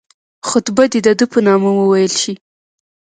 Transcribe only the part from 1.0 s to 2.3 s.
د ده په نامه وویل